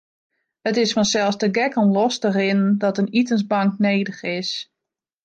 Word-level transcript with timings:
It 0.69 0.75
is 0.83 0.93
fansels 0.95 1.37
te 1.41 1.49
gek 1.59 1.73
om 1.81 1.91
los 1.97 2.15
te 2.19 2.29
rinnen 2.37 2.77
dat 2.83 2.99
in 3.01 3.13
itensbank 3.19 3.73
nedich 3.87 4.21
is. 4.39 4.49